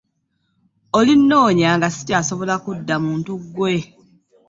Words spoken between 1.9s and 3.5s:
sikyasobola kudda muntu